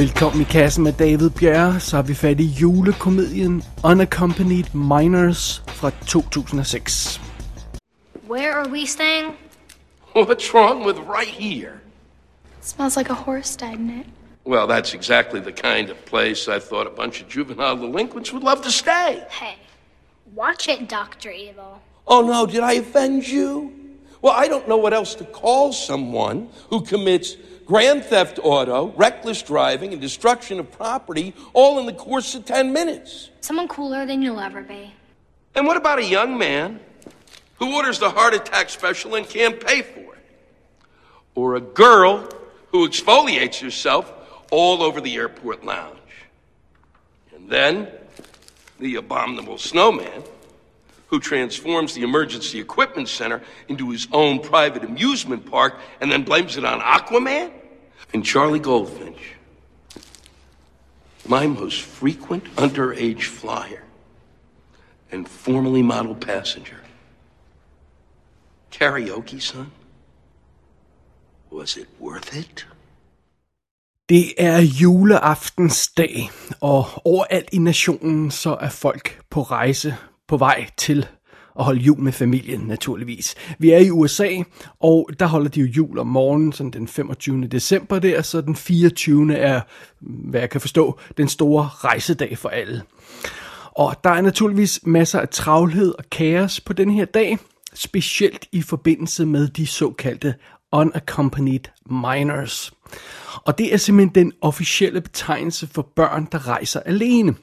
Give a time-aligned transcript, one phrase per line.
[0.00, 5.90] Velkommen i kassen med David Bjerre, så har vi fat i julekomedien Unaccompanied Minors fra
[6.06, 7.20] 2006.
[8.28, 9.26] Where are we staying?
[10.16, 11.72] What's wrong with right here?
[12.58, 14.06] It smells like a horse died in it.
[14.44, 18.44] Well, that's exactly the kind of place I thought a bunch of juvenile delinquents would
[18.44, 19.22] love to stay.
[19.40, 19.56] Hey,
[20.34, 21.30] watch it, Dr.
[21.30, 21.80] Evil.
[22.06, 23.70] Oh no, did I offend you?
[24.22, 27.36] Well, I don't know what else to call someone who commits
[27.70, 32.72] grand theft auto, reckless driving, and destruction of property all in the course of 10
[32.72, 33.30] minutes.
[33.42, 34.92] Someone cooler than you'll ever be.
[35.54, 36.80] And what about a young man
[37.60, 40.24] who orders the heart attack special and can't pay for it?
[41.36, 42.28] Or a girl
[42.72, 44.12] who exfoliates herself
[44.50, 45.96] all over the airport lounge?
[47.32, 47.86] And then
[48.80, 50.24] the abominable snowman
[51.06, 56.56] who transforms the emergency equipment center into his own private amusement park and then blames
[56.56, 57.52] it on Aquaman?
[58.12, 59.36] And Charlie Goldfinch,
[61.24, 63.84] my most frequent underage flyer
[65.12, 66.80] and formerly model passenger.
[68.72, 69.70] Karaoke, son?
[71.50, 72.66] Was it worth it?
[74.08, 79.96] Det er juleaftensdag, og overalt i nationen så er folk på rejse
[80.28, 81.06] på vej til
[81.58, 83.34] at holde jul med familien, naturligvis.
[83.58, 84.28] Vi er i USA,
[84.80, 87.46] og der holder de jo jul om morgenen, sådan den 25.
[87.46, 89.34] december der, så den 24.
[89.34, 89.60] er,
[90.00, 92.82] hvad jeg kan forstå, den store rejsedag for alle.
[93.72, 97.38] Og der er naturligvis masser af travlhed og kaos på den her dag,
[97.74, 100.34] specielt i forbindelse med de såkaldte
[100.72, 102.72] unaccompanied minors.
[103.44, 107.34] Og det er simpelthen den officielle betegnelse for børn, der rejser alene.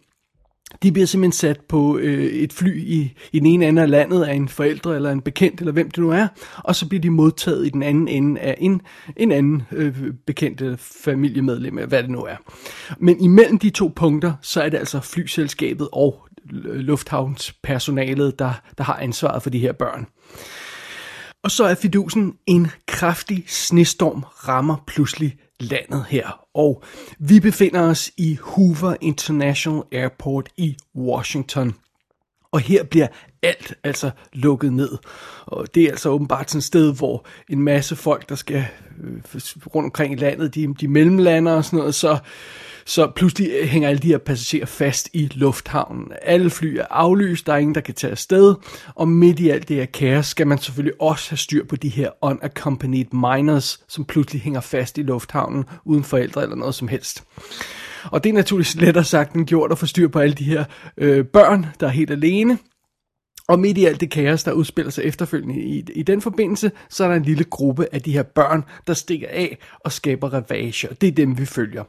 [0.83, 4.23] De bliver simpelthen sat på øh, et fly i, i den ene ende af landet
[4.23, 7.09] af en forældre eller en bekendt, eller hvem det nu er, og så bliver de
[7.09, 8.81] modtaget i den anden ende af en,
[9.17, 9.95] en anden øh,
[10.25, 12.35] bekendt øh, familiemedlem, hvad det nu er.
[12.97, 18.83] Men imellem de to punkter, så er det altså flyselskabet og øh, lufthavnspersonalet, der, der
[18.83, 20.07] har ansvaret for de her børn.
[21.43, 26.45] Og så er fidusen en kraftig snestorm rammer pludselig landet her.
[26.53, 26.83] Og
[27.19, 31.75] vi befinder os i Hoover International Airport i Washington.
[32.51, 33.07] Og her bliver
[33.43, 34.97] alt altså lukket ned.
[35.45, 38.65] Og det er altså åbenbart sådan et sted, hvor en masse folk, der skal
[39.03, 39.41] øh,
[39.75, 42.17] rundt omkring i landet, de, de mellemlander og sådan noget, så
[42.87, 46.11] så pludselig hænger alle de her passagerer fast i lufthavnen.
[46.21, 48.55] Alle fly er aflyst, der er ingen, der kan tage afsted,
[48.95, 51.89] og midt i alt det her kaos skal man selvfølgelig også have styr på de
[51.89, 57.23] her unaccompanied minors, som pludselig hænger fast i lufthavnen uden forældre eller noget som helst.
[58.03, 60.63] Og det er naturligvis lettere sagt end gjort at få styr på alle de her
[60.97, 62.57] øh, børn, der er helt alene.
[63.47, 67.03] Og midt i alt det kaos, der udspiller sig efterfølgende i, i den forbindelse, så
[67.03, 70.93] er der en lille gruppe af de her børn, der stikker af og skaber ravager.
[71.01, 71.83] Det er dem, vi følger.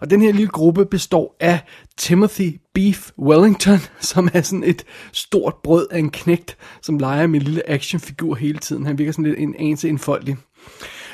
[0.00, 1.60] Og den her lille gruppe består af
[1.96, 3.78] Timothy Beef Wellington,
[4.10, 8.34] som er sådan et stort brød af en knægt, som leger med en lille actionfigur
[8.34, 8.86] hele tiden.
[8.86, 10.36] Han virker sådan lidt en anelse indfoldig.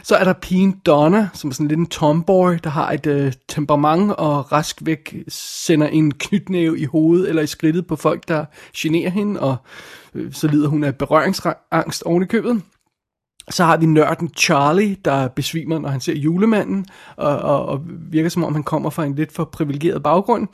[0.03, 3.33] Så er der pigen Donna, som er sådan lidt en tomboy, der har et øh,
[3.49, 8.45] temperament og rask væk sender en knytnæve i hovedet eller i skridtet på folk, der
[8.77, 9.57] generer hende, og
[10.15, 12.63] øh, så lider hun af berøringsangst oven i købet.
[13.51, 16.87] Så har vi nørden Charlie, der besvimer, når han ser julemanden,
[17.17, 17.81] og, og, og
[18.11, 20.49] virker som om han kommer fra en lidt for privilegeret baggrund.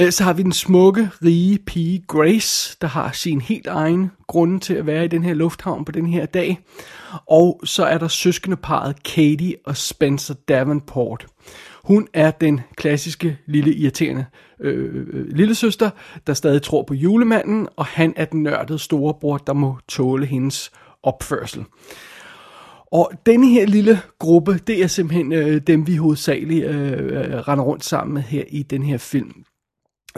[0.00, 4.60] Øh, så har vi den smukke, rige pige Grace, der har sin helt egen grund
[4.60, 6.58] til at være i den her lufthavn på den her dag.
[7.26, 11.26] Og så er der søskendeparet Katie og Spencer Davenport.
[11.84, 14.24] Hun er den klassiske lille irriterende
[14.60, 15.90] øh, lillesøster, lille søster,
[16.26, 20.72] der stadig tror på julemanden, og han er den nørdede storebror, der må tåle hendes
[21.02, 21.64] opførsel.
[22.92, 27.64] Og denne her lille gruppe, det er simpelthen øh, dem, vi hovedsageligt øh, øh render
[27.64, 29.44] rundt sammen med her i den her film.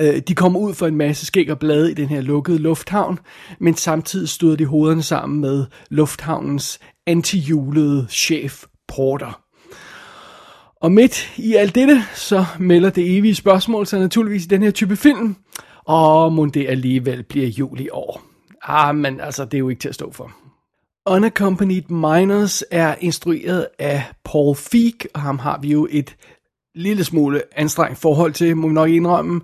[0.01, 3.19] Øh, de kommer ud for en masse skæg og blade i den her lukkede lufthavn,
[3.61, 9.43] men samtidig støder de hovederne sammen med lufthavnens antijulede chef Porter.
[10.81, 14.71] Og midt i alt dette, så melder det evige spørgsmål sig naturligvis i den her
[14.71, 15.37] type film,
[15.85, 18.23] og må det alligevel bliver jul i år.
[18.63, 20.33] Ah, men altså, det er jo ikke til at stå for.
[21.07, 26.17] Unaccompanied Minors er instrueret af Paul Feig, og ham har vi jo et
[26.75, 29.41] lille smule anstrengt forhold til, må vi nok indrømme.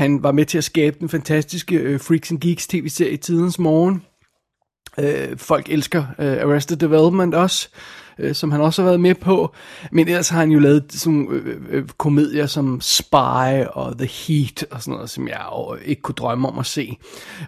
[0.00, 4.02] Han var med til at skabe den fantastiske øh, Freaks and Geeks tv-serie Tidens Morgen.
[4.98, 7.68] Øh, folk elsker øh, Arrested Development også,
[8.20, 9.54] øh, som han også har været med på.
[9.92, 14.06] Men ellers har han jo lavet sådan øh, øh, øh, komedier som Spy og The
[14.06, 16.96] Heat og sådan noget, som jeg jo ikke kunne drømme om at se.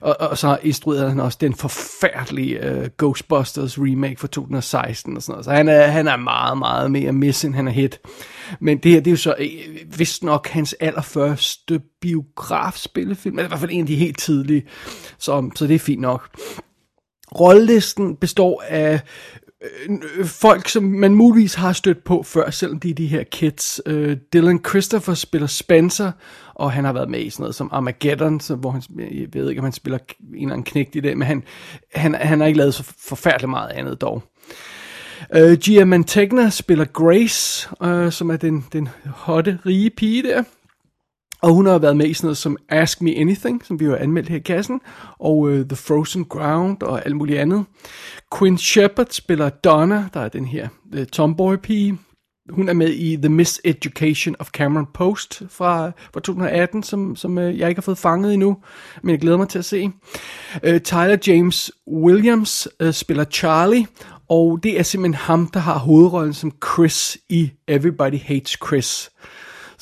[0.01, 5.33] Og, og så instruerede han også den forfærdelige øh, Ghostbusters remake fra 2016 og sådan
[5.33, 5.45] noget.
[5.45, 8.01] Så han er, han er meget, meget mere miss, end han er hit.
[8.61, 9.49] Men det her, det er jo så øh,
[9.99, 14.63] vist nok hans allerførste biografspillefilm, eller i hvert fald en af de helt tidlige,
[15.19, 16.29] så, så det er fint nok.
[17.41, 19.01] Rollelisten består af
[19.63, 23.81] øh, folk, som man muligvis har stødt på før, selvom de er de her kids.
[23.87, 26.13] Øh, Dylan Christopher spiller Spencer,
[26.55, 29.49] og han har været med i sådan noget som Armageddon, så, hvor han, jeg ved
[29.49, 31.43] ikke, om han spiller en eller anden knægt i det, men han,
[31.95, 34.23] han, han har ikke lavet så forfærdeligt meget andet dog.
[35.35, 40.43] Øh, Gia Mantegna spiller Grace, øh, som er den, den hotte, rige pige der.
[41.43, 43.91] Og hun har været med i sådan noget som Ask Me Anything, som vi jo
[43.91, 44.81] har anmeldt her i kassen,
[45.19, 47.65] og uh, The Frozen Ground og alt muligt andet.
[48.39, 51.99] Quinn Shepard spiller Donna, der er den her uh, tomboy-pige.
[52.51, 57.59] Hun er med i The Miseducation of Cameron Post fra, fra 2018, som, som uh,
[57.59, 58.57] jeg ikke har fået fanget endnu,
[59.03, 59.91] men jeg glæder mig til at se.
[60.69, 63.87] Uh, Tyler James Williams uh, spiller Charlie,
[64.29, 69.11] og det er simpelthen ham, der har hovedrollen som Chris i Everybody Hates Chris.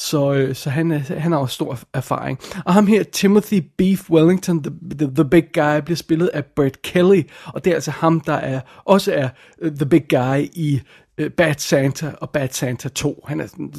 [0.01, 2.39] Så, øh, så han, øh, han har også stor erfaring.
[2.65, 6.83] Og ham her, Timothy Beef Wellington, the, the, the Big Guy, bliver spillet af Brett
[6.83, 7.23] Kelly.
[7.47, 9.29] Og det er altså ham, der er også er
[9.63, 10.81] uh, The Big Guy i
[11.23, 13.25] uh, Bad Santa og Bad Santa 2.
[13.29, 13.73] Han er, sådan,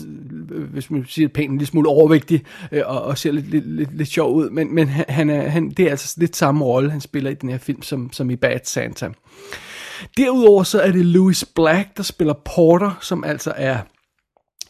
[0.71, 3.75] hvis man siger det pænt, en lille smule overvægtig uh, og, og ser lidt, lidt,
[3.75, 4.49] lidt, lidt sjov ud.
[4.49, 7.49] Men, men han er, han, det er altså lidt samme rolle, han spiller i den
[7.49, 9.09] her film som, som i Bad Santa.
[10.17, 13.77] Derudover så er det Louis Black, der spiller Porter, som altså er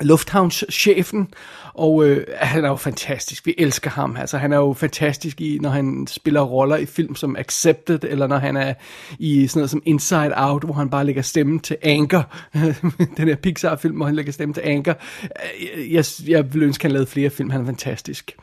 [0.02, 1.28] lufthavnschefen,
[1.74, 3.46] og øh, han er jo fantastisk.
[3.46, 4.16] Vi elsker ham.
[4.20, 8.28] Altså, han er jo fantastisk i, når han spiller roller i film som Accepted, eller
[8.28, 8.74] når han er
[9.20, 12.24] i sådan noget som Inside Out, hvor han bare lægger stemmen til Anker.
[13.18, 14.94] Den her Pixar-film, hvor han lægger stemmen til Anker.
[15.24, 17.50] Øh, jeg, jeg vil ønske, at han lavede flere film.
[17.50, 18.36] Han er fantastisk.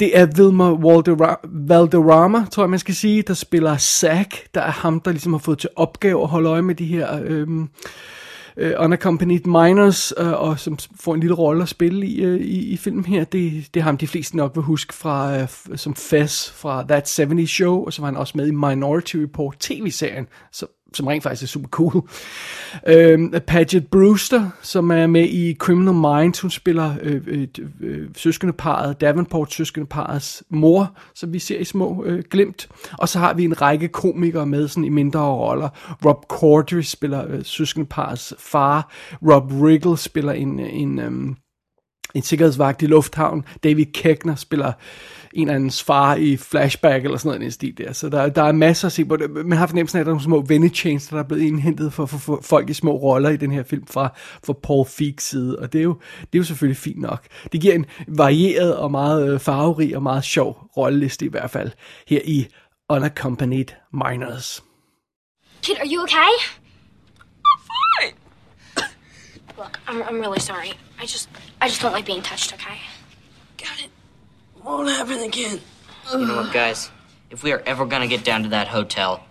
[0.00, 0.64] Det er Vilma
[1.44, 4.54] Valderrama, tror jeg man skal sige, der spiller Zack.
[4.54, 7.20] Der er ham, der ligesom har fået til opgave at holde øje med de her...
[7.24, 7.48] Øh,
[8.62, 12.58] uh, Unaccompanied Minors, uh, og som får en lille rolle at spille i, uh, i,
[12.72, 13.24] i filmen her.
[13.24, 17.20] Det, det har ham de fleste nok vil huske fra, uh, som Fez fra That
[17.20, 21.22] 70's Show, og så var han også med i Minority Report tv-serien, så som rent
[21.22, 22.08] faktisk er super cool.
[22.86, 27.48] Øhm, Paget Brewster, som er med i Criminal Minds, hun spiller øh, øh,
[27.80, 32.68] øh, søskendeparet, Davenport søskendeparets mor, som vi ser i små øh, glimt.
[32.98, 35.68] Og så har vi en række komikere med sådan i mindre roller.
[36.04, 38.92] Rob Corddry spiller øh, søskendeparets far.
[39.22, 41.36] Rob Riggle spiller en, øh, en, øh,
[42.16, 43.44] en sikkerhedsvagt i lufthavn.
[43.64, 44.72] David Keckner spiller
[45.32, 47.92] en af hans far i flashback eller sådan noget i den stil der.
[47.92, 49.30] Så der, der er masser at se på det.
[49.30, 52.06] Man har fornemmelsen af, at der er nogle små vennechains, der er blevet indhentet for,
[52.06, 54.12] for, for folk i små roller i den her film fra,
[54.44, 55.58] fra Paul Feig's side.
[55.58, 57.26] Og det er, jo, det er jo selvfølgelig fint nok.
[57.52, 61.70] Det giver en varieret og meget øh, farverig og meget sjov rolleliste i hvert fald
[62.08, 62.46] her i
[62.90, 64.62] Unaccompanied Minors.
[65.62, 66.65] Kid, are you okay?
[69.58, 69.64] I'm fine.
[69.64, 70.72] Look, I'm, I'm really sorry.
[70.98, 71.28] I just,
[71.60, 72.78] I just don't like being touched, okay?
[73.58, 73.90] Got it.
[74.64, 75.60] Won't happen again.
[76.12, 76.90] You know what, guys?
[77.30, 79.24] If we are ever gonna get down to that hotel,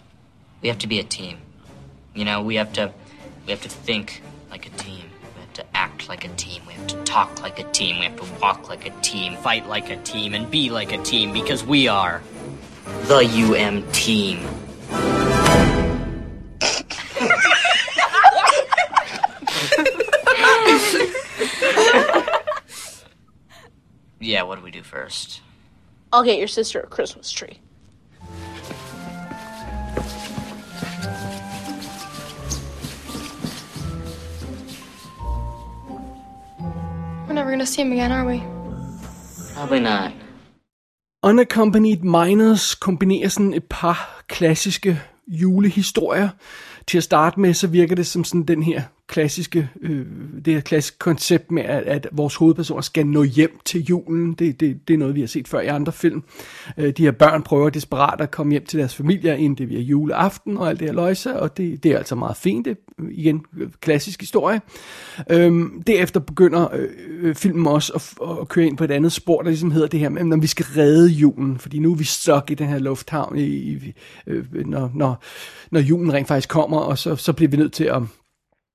[0.62, 1.38] we have to be a team.
[2.14, 2.92] You know, we have to,
[3.46, 5.06] we have to think like a team.
[5.36, 6.62] We have to act like a team.
[6.68, 8.00] We have to talk like a team.
[8.00, 11.02] We have to walk like a team, fight like a team, and be like a
[11.04, 12.22] team because we are
[13.08, 14.46] the UM team.
[24.26, 25.42] Yeah, what do we do first?
[26.12, 27.60] I'll get your sister a Christmas tree.
[37.28, 38.44] We're never gonna see him again, are we?
[39.56, 40.12] Probably not.
[41.24, 46.30] Unaccompanied Minors kombinerer sådan et par klassiske julehistorier.
[46.88, 50.06] Til at starte med, så virker det som sådan den her klassiske, øh,
[50.46, 54.34] det her klassiske koncept med, at, at vores hovedpersoner skal nå hjem til julen.
[54.34, 56.24] Det, det, det er noget, vi har set før i andre film.
[56.78, 59.82] Øh, de her børn prøver desperat at komme hjem til deres familier, inden det bliver
[59.82, 62.66] juleaften og alt det her løjse, og det, det er altså meget fint.
[62.66, 62.78] Det
[63.12, 64.62] igen øh, klassisk historie.
[65.32, 66.90] Øh, derefter begynder øh,
[67.22, 70.00] øh, filmen også at, at køre ind på et andet spor, der ligesom hedder det
[70.00, 72.80] her med, når vi skal redde julen, fordi nu er vi stuck i den her
[72.80, 73.94] lufthavn, i, i,
[74.28, 75.24] øh, når, når,
[75.72, 78.02] når julen rent faktisk kommer, og så, så bliver vi nødt til at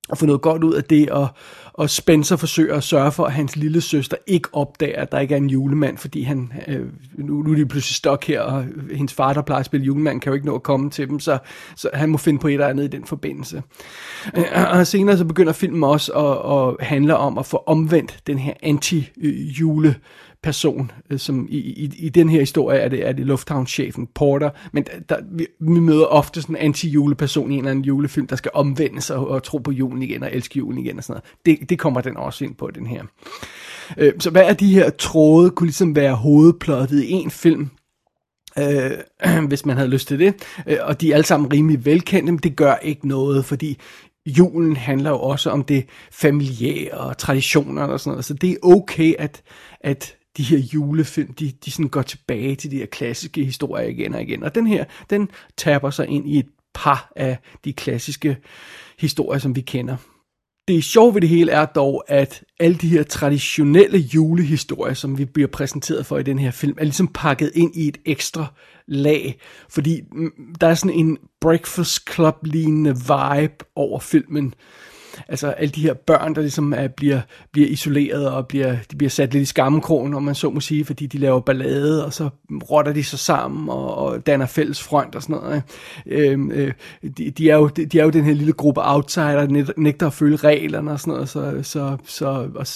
[0.09, 1.29] og få noget godt ud af det, og,
[1.73, 5.35] og Spencer forsøger at sørge for, at hans lille søster ikke opdager, at der ikke
[5.35, 6.87] er en julemand, fordi han, øh,
[7.19, 10.21] nu, nu er de pludselig stok her, og hendes far, der plejer at spille julemand,
[10.21, 11.39] kan jo ikke nå at komme til dem, så,
[11.77, 13.63] så han må finde på et eller andet i den forbindelse.
[14.37, 18.39] Øh, og senere så begynder filmen også at, at handle om at få omvendt den
[18.39, 19.95] her anti-jule
[20.43, 24.51] person, øh, som i, i, i den her historie er det, er det lufthavnschefen Porter,
[24.73, 28.37] men der, vi, vi møder ofte sådan en anti-juleperson i en eller anden julefilm, der
[28.37, 31.21] skal omvende sig og, og tro på julen igen og elske julen igen og sådan
[31.47, 31.59] noget.
[31.61, 33.05] Det, det kommer den også ind på, den her.
[33.99, 37.69] Øh, så hvad er de her tråde, kunne ligesom være hovedplottet i en film,
[38.59, 38.91] øh,
[39.49, 40.35] hvis man havde lyst til det.
[40.67, 43.79] Øh, og de er alle sammen rimelig velkendte, men det gør ikke noget, fordi
[44.27, 48.25] julen handler jo også om det familiære og traditioner og sådan noget.
[48.25, 49.43] Så det er okay, at,
[49.81, 54.15] at de her julefilm, de, de sådan går tilbage til de her klassiske historier igen
[54.15, 54.43] og igen.
[54.43, 58.37] Og den her, den taber sig ind i et par af de klassiske
[58.99, 59.97] historier, som vi kender.
[60.69, 65.25] Det sjove ved det hele er dog, at alle de her traditionelle julehistorier, som vi
[65.25, 68.47] bliver præsenteret for i den her film, er ligesom pakket ind i et ekstra
[68.87, 74.55] lag, fordi mm, der er sådan en Breakfast Club-lignende vibe over filmen,
[75.29, 77.21] altså alle de her børn, der ligesom er, bliver,
[77.53, 80.85] bliver isoleret og bliver, de bliver sat lidt i skammekrogen, om man så må sige,
[80.85, 82.29] fordi de laver ballade, og så
[82.71, 85.63] rotter de sig sammen og, og danner fælles front og sådan noget.
[86.07, 86.73] Øhm, øh,
[87.19, 90.07] de, de, er jo, de, de er jo den her lille gruppe outsider, der nægter
[90.07, 92.67] at følge reglerne og sådan noget, så, så, så, og,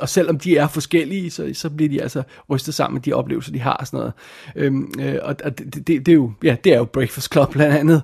[0.00, 3.52] og selvom de er forskellige, så, så bliver de altså rystet sammen med de oplevelser,
[3.52, 4.12] de har og sådan noget.
[4.56, 7.52] Øhm, øh, og og det, det, det, er jo, ja, det er jo Breakfast Club
[7.52, 8.02] blandt andet.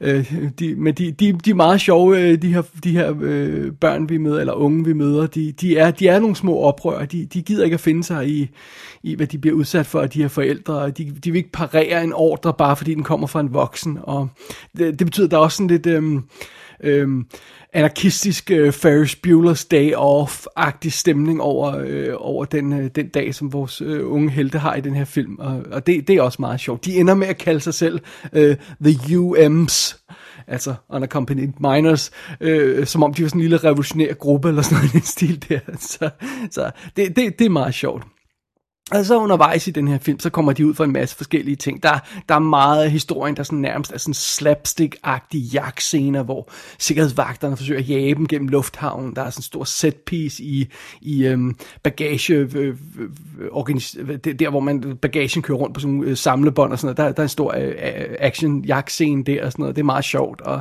[0.00, 3.37] Øh, de, men de, de, de er meget sjove, øh, de her, de her øh,
[3.38, 6.56] Øh, børn, vi møder, eller unge, vi møder, de, de, er, de er nogle små
[6.56, 7.04] oprør.
[7.04, 8.50] De, de gider ikke at finde sig i,
[9.02, 10.90] i, hvad de bliver udsat for af de her forældre.
[10.90, 13.98] De, de vil ikke parere en ordre, bare fordi den kommer fra en voksen.
[14.02, 14.28] Og
[14.78, 15.86] det, det betyder, at der er også sådan lidt...
[15.86, 16.24] Øhm,
[16.80, 17.26] øhm,
[17.72, 23.52] anarkistisk øh, Ferris Bueller's Day Off-agtig stemning over, øh, over den, øh, den dag, som
[23.52, 25.36] vores øh, unge helte har i den her film.
[25.38, 26.84] Og, og det, det er også meget sjovt.
[26.84, 28.00] De ender med at kalde sig selv
[28.32, 30.08] øh, The UM's
[30.48, 34.78] altså unaccompanied minors, øh, som om de var sådan en lille revolutionær gruppe eller sådan
[34.78, 35.60] noget i den stil der.
[35.78, 36.10] Så,
[36.50, 38.02] så det, det, det er meget sjovt.
[38.90, 41.56] Og så undervejs i den her film, så kommer de ud for en masse forskellige
[41.56, 41.82] ting.
[41.82, 47.56] Der, der er meget af historien, der sådan nærmest er sådan slapstick-agtige jagtscener, hvor sikkerhedsvagterne
[47.56, 49.16] forsøger at jage dem gennem lufthavnen.
[49.16, 50.68] Der er sådan en stor setpiece i,
[51.00, 56.04] i øhm, bagage, øh, øh, øh organis- der hvor man bagagen kører rundt på sådan
[56.04, 56.96] øh, samlebånd og sådan noget.
[56.96, 59.76] Der, der er en stor øh, øh action jagtscene der og sådan noget.
[59.76, 60.60] Det er meget sjovt, og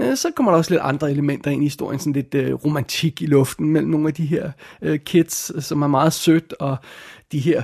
[0.00, 3.22] øh, så kommer der også lidt andre elementer ind i historien, sådan lidt øh, romantik
[3.22, 4.50] i luften mellem nogle af de her
[4.82, 6.76] øh, kids, øh, som er meget sødt, og
[7.32, 7.62] de her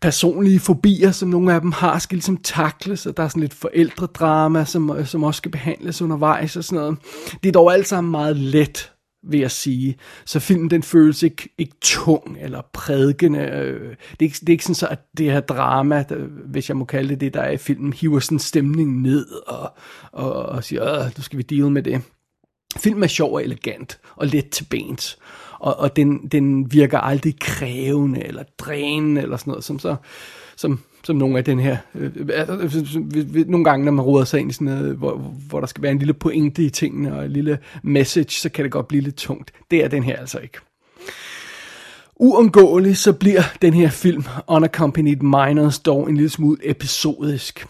[0.00, 3.54] personlige fobier, som nogle af dem har, skal ligesom takles, og der er sådan lidt
[3.54, 6.98] forældredrama, som, øh, som også skal behandles undervejs og sådan noget.
[7.42, 8.90] Det er dog alt sammen meget let,
[9.28, 9.96] vil jeg sige.
[10.24, 13.38] Så filmen den føles ikke, ikke tung eller prædikende.
[13.38, 16.16] Øh, det er, ikke, det er ikke sådan så, at det her drama, der,
[16.46, 19.72] hvis jeg må kalde det det, der er i filmen, hiver sådan stemningen ned og,
[20.12, 22.02] og, og siger, nu skal vi deal med det.
[22.76, 25.18] Filmen er sjov og elegant og let til bens
[25.64, 29.96] og, og den, den virker aldrig krævende eller drænende eller sådan noget, som så
[30.56, 34.40] som, som nogle af den her, øh, altså, øh, nogle gange når man roder sig
[34.40, 35.16] ind i sådan noget, hvor,
[35.48, 38.64] hvor der skal være en lille pointe i tingene og en lille message, så kan
[38.64, 39.52] det godt blive lidt tungt.
[39.70, 40.58] Det er den her altså ikke.
[42.16, 47.66] Uundgåeligt så bliver den her film Unaccompanied Minors dog en lille smule episodisk.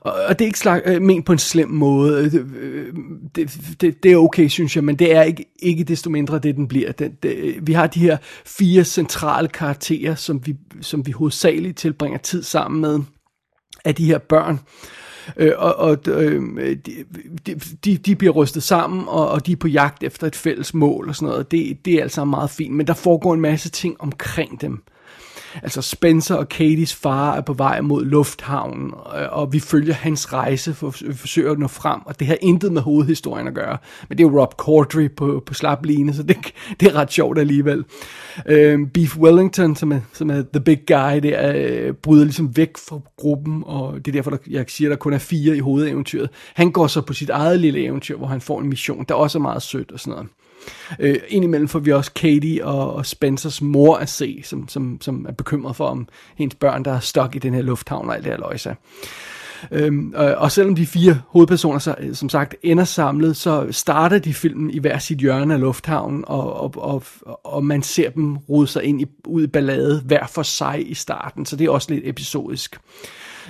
[0.00, 2.24] Og det er ikke slag, øh, ment på en slem måde.
[2.24, 2.94] Øh, det, øh,
[3.34, 6.56] det, det, det er okay, synes jeg, men det er ikke, ikke desto mindre det,
[6.56, 6.92] den bliver.
[6.92, 11.78] Den, det, øh, vi har de her fire centrale karakterer, som vi, som vi hovedsageligt
[11.78, 13.00] tilbringer tid sammen med,
[13.84, 14.60] af de her børn.
[15.36, 16.42] Øh, og og øh,
[17.46, 20.74] de, de, de bliver rystet sammen, og, og de er på jagt efter et fælles
[20.74, 21.50] mål og sådan noget.
[21.50, 24.82] Det, det er altså meget fint, men der foregår en masse ting omkring dem.
[25.62, 30.32] Altså Spencer og Katie's far er på vej mod lufthavnen, øh, og vi følger hans
[30.32, 33.78] rejse for at forsøge at nå frem, og det har intet med hovedhistorien at gøre.
[34.08, 36.36] Men det er jo Rob Corddry på, på slap line, så det,
[36.80, 37.84] det er ret sjovt alligevel.
[38.46, 42.56] Øhm, Beef Wellington, som er, som er the big guy, det er, øh, bryder ligesom
[42.56, 45.56] væk fra gruppen, og det er derfor, der, jeg siger, at der kun er fire
[45.56, 46.30] i hovedeventyret.
[46.54, 49.38] Han går så på sit eget lille eventyr, hvor han får en mission, der også
[49.38, 50.28] er meget sødt og sådan noget.
[50.98, 55.26] Øh, indimellem får vi også Katie og, og Spencers mor at se, som, som, som
[55.28, 58.24] er bekymret for, om hendes børn, der er stok i den her lufthavn og alt
[58.24, 58.76] det her løjse.
[59.70, 64.18] Øhm, og, og selvom de fire hovedpersoner så, øh, som sagt ender samlet, så starter
[64.18, 67.02] de filmen i hver sit hjørne af lufthavnen, og, og, og,
[67.44, 70.94] og man ser dem rode sig ind i, ud i ballade hver for sig i
[70.94, 72.78] starten, så det er også lidt episodisk.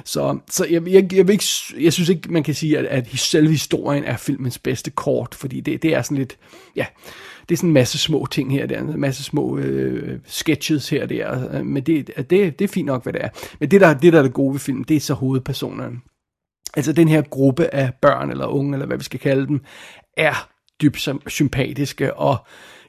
[0.05, 1.45] Så, så jeg, jeg, jeg, vil ikke,
[1.81, 5.61] jeg synes ikke, man kan sige, at, at selve historien er filmens bedste kort, fordi
[5.61, 6.39] det, det er sådan lidt,
[6.77, 6.87] ja,
[7.49, 11.03] det er sådan en masse små ting her, der en masse små øh, sketches her
[11.03, 13.29] og der, øh, men det, det, det er fint nok, hvad det er.
[13.61, 15.97] Men det der, det der er det gode ved filmen, det er så hovedpersonerne.
[16.77, 19.61] Altså den her gruppe af børn eller unge, eller hvad vi skal kalde dem,
[20.17, 20.49] er
[20.83, 22.37] dybt sympatiske, og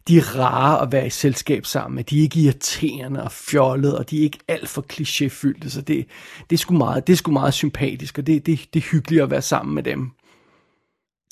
[0.08, 2.03] de er rare at være i selskab sammen med.
[2.03, 6.05] De er ikke irriterende og fjollede, og de er ikke alt for klichéfyldte, så det,
[6.50, 9.24] det, er sgu meget, det er sgu meget sympatisk, og det, det, det er hyggeligt
[9.24, 10.12] at være sammen med dem.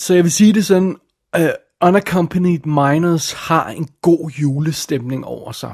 [0.02, 0.98] Så jeg vil sige det sådan,
[1.38, 1.44] uh,
[1.82, 5.74] Unaccompanied Minors har en god julestemning over sig.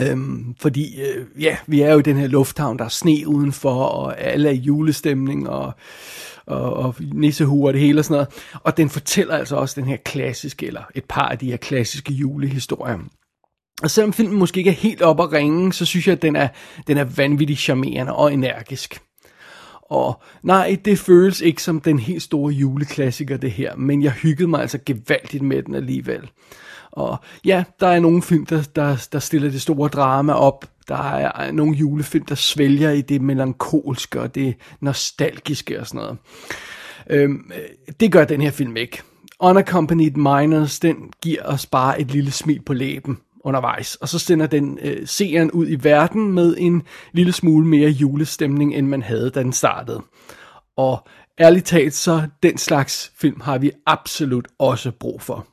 [0.00, 3.84] Øhm, fordi, øh, ja, vi er jo i den her lufthavn, der er sne udenfor,
[3.84, 5.72] og alle er i julestemning, og,
[6.50, 8.28] og, og nissehuer og det hele og sådan noget.
[8.64, 12.12] Og den fortæller altså også den her klassiske, eller et par af de her klassiske
[12.12, 12.98] julehistorier.
[13.82, 16.36] Og selvom filmen måske ikke er helt op at ringe, så synes jeg, at den
[16.36, 16.48] er,
[16.86, 19.00] den er vanvittigt charmerende og energisk.
[19.90, 24.48] Og nej, det føles ikke som den helt store juleklassiker, det her, men jeg hyggede
[24.48, 26.30] mig altså gevaldigt med den alligevel.
[26.92, 30.66] Og ja, der er nogle film, der, der, der stiller det store drama op.
[30.88, 36.18] Der er nogle julefilm, der svælger i det melankolske og det nostalgiske og sådan noget.
[37.10, 37.50] Øhm,
[38.00, 39.02] det gør den her film ikke.
[39.40, 43.94] Unaccompanied Minors, den giver os bare et lille smil på læben undervejs.
[43.94, 46.82] Og så sender den øh, seeren ud i verden med en
[47.12, 50.02] lille smule mere julestemning, end man havde, da den startede.
[50.76, 51.08] Og
[51.40, 55.46] ærligt talt, så den slags film har vi absolut også brug for.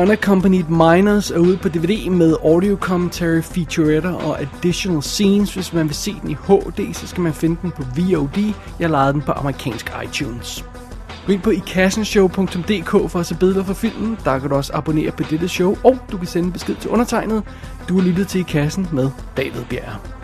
[0.00, 5.54] Unaccompanied Minors er ude på DVD med audio commentary, featuretter og additional scenes.
[5.54, 8.54] Hvis man vil se den i HD, så skal man finde den på VOD.
[8.78, 10.64] Jeg lejede den på amerikansk iTunes.
[11.26, 14.18] Gå ind på ikassenshow.dk for at se billeder fra filmen.
[14.24, 17.42] Der kan du også abonnere på dette show, og du kan sende besked til undertegnet.
[17.88, 20.19] Du har lyttet til I Kassen med David Bjerg.